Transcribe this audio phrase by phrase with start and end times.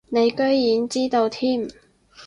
[0.09, 1.67] 你居然知道添